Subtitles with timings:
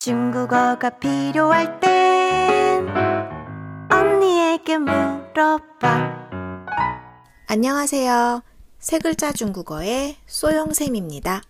[0.00, 2.88] 중국어가 필요할 땐
[3.90, 6.18] 언니에게 물어봐.
[7.48, 8.44] 안녕하세요.
[8.78, 11.42] 세 글자 중국어의 소영쌤입니다.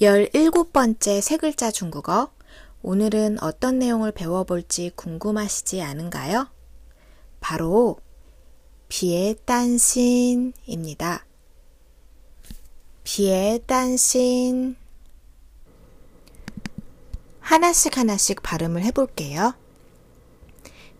[0.00, 2.30] 17번째 세 글자 중국어.
[2.82, 6.48] 오늘은 어떤 내용을 배워볼지 궁금하시지 않은가요?
[7.40, 7.98] 바로
[8.88, 11.26] 비에 딴신입니다.
[13.02, 14.79] 비에 딴신.
[17.50, 19.54] 하나씩 하나씩 발음을 해볼게요.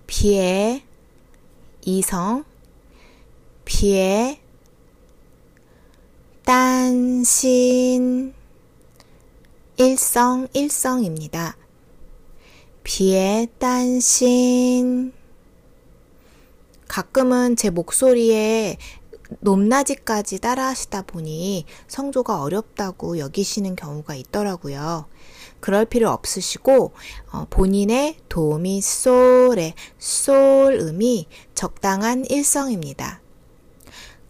[0.08, 0.82] 비에
[1.82, 2.44] 이성,
[3.64, 4.40] 비에
[6.44, 8.34] 딴신
[9.76, 11.56] 일성 일성입니다.
[12.82, 15.12] 비에 딴신
[16.88, 18.76] 가끔은 제 목소리에
[19.38, 25.06] 높낮이까지 따라 하시다 보니 성조가 어렵다고 여기시는 경우가 있더라고요.
[25.60, 26.92] 그럴 필요 없으시고
[27.32, 33.20] 어, 본인의 도미 솔의 솔음이 적당한 일성입니다.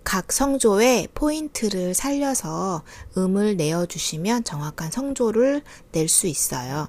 [0.02, 2.82] 각 성조의 포인트를 살려서
[3.16, 6.88] 음을 내어주시면 정확한 성조를 낼 수 있어요.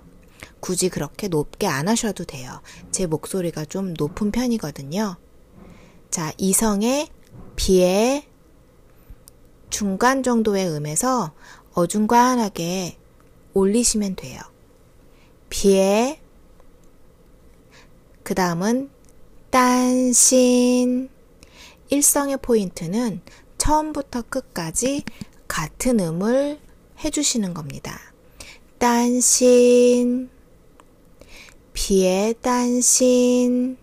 [0.60, 2.62] 굳이 그렇게 높게 안 하셔도 돼요.
[2.92, 5.18] 제 목소리가 좀 높은 편이거든요.
[6.10, 7.10] 자, 이성의
[7.56, 8.28] 비에
[9.70, 11.34] 중간 정도의 음에서
[11.74, 12.98] 어중간하게
[13.54, 14.40] 올리시면 돼요.
[15.50, 16.20] 비에
[18.24, 18.90] 그 다음은
[19.50, 21.10] 딴신.
[21.90, 23.22] 일성의 포인트는
[23.58, 25.04] 처음부터 끝까지
[25.48, 26.60] 같은 음을
[27.04, 28.00] 해주시는 겁니다.
[28.78, 30.30] 딴신.
[31.74, 33.78] 비에 딴신.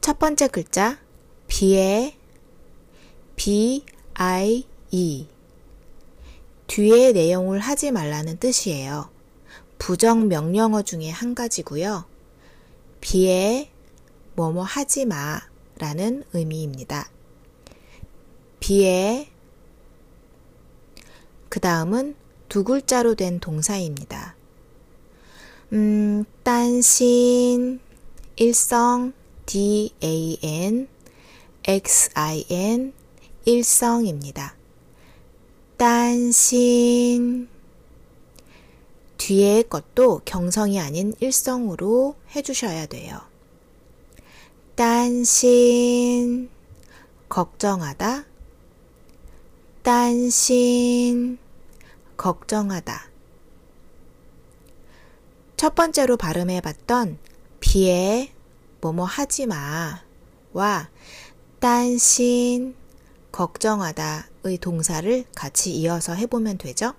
[0.00, 0.98] 첫 번째 글자
[1.48, 2.16] 비에.
[3.36, 5.26] B I E
[6.74, 9.08] 뒤에 내용을 하지 말라는 뜻이에요.
[9.78, 12.04] 부정 명령어 중에 한 가지고요.
[13.00, 13.70] 비에
[14.34, 15.40] 뭐뭐 하지 마
[15.78, 17.08] 라는 의미입니다.
[18.58, 19.28] 비에
[21.48, 22.16] 그 다음은
[22.48, 24.34] 두 글자로 된 동사입니다.
[25.74, 27.78] 음, 딴신,
[28.34, 29.12] 일성,
[29.46, 30.88] D-A-N,
[31.68, 32.92] X-I-N,
[33.44, 34.56] 일성입니다.
[35.76, 37.48] 딴신.
[39.16, 43.20] 뒤에 것도 경성이 아닌 일성으로 해주셔야 돼요.
[44.76, 46.50] 딴신.
[47.28, 48.24] 걱정하다.
[49.82, 51.38] 딴신.
[52.16, 53.10] 걱정하다.
[55.56, 57.18] 첫 번째로 발음해 봤던
[57.60, 58.32] 비에
[58.80, 60.90] 뭐뭐 하지 마와
[61.58, 62.76] 딴신
[63.34, 66.94] 걱정하다의 동사를 같이 이어서 해보면 되죠?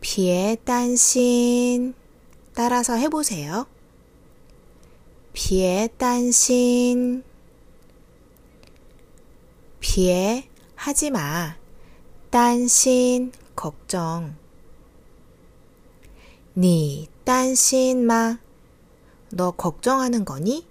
[0.00, 1.94] 비에 딴신
[2.54, 3.68] 따라서 해보세요.
[5.32, 7.22] 비에 딴신
[9.78, 11.56] 비에 하지 마.
[12.30, 14.34] 딴신 걱정.
[16.56, 18.40] 니 딴신 마.
[19.30, 20.66] 너 걱정하는 거니?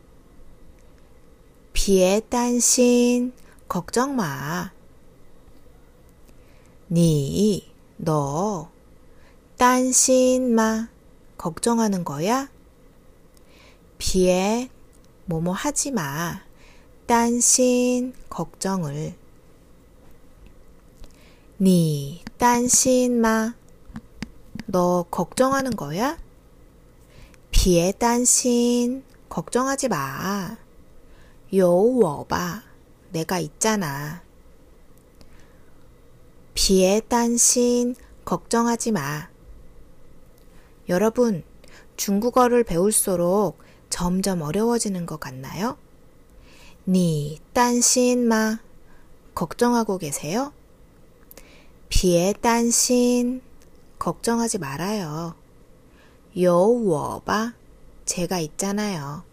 [1.71, 3.42] 비에 딴신
[3.73, 4.71] 걱정 마.
[6.91, 8.69] 니, 너,
[9.57, 10.89] 딴신 마.
[11.39, 12.51] 걱정하는 거야?
[13.97, 14.69] 비에
[15.25, 16.43] 뭐뭐 하지 마.
[17.07, 19.15] 딴신 걱정을.
[21.59, 23.55] 니, 딴신 마.
[24.67, 26.19] 너 걱정하는 거야?
[27.49, 30.57] 비에 딴신 걱정하지 마.
[31.55, 32.72] 요我吧.
[33.13, 34.23] 내가 있잖아.
[36.55, 39.29] 비에 딴신 걱정하지 마.
[40.89, 41.43] 여러분,
[41.95, 43.59] 중국어를 배울수록
[43.89, 45.77] 점점 어려워지는 것 같나요?
[46.87, 48.59] 니 딴신 마
[49.35, 50.51] 걱정하고 계세요?
[51.89, 53.41] 비에 딴신
[53.99, 55.35] 걱정하지 말아요.
[56.41, 57.53] 요我吧
[58.05, 59.23] 제가 있잖아요.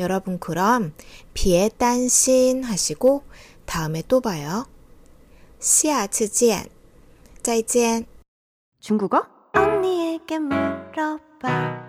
[0.00, 0.92] 여러분 그럼
[1.34, 3.24] 비에 딴신 하시고
[3.64, 4.66] 다음에 또 봐요.
[5.58, 6.68] 下次见.
[7.42, 8.06] 再见.
[8.80, 11.79] 중국어 언니에게 물어봐.